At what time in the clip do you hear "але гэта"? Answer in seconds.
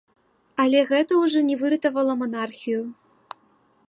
0.63-1.19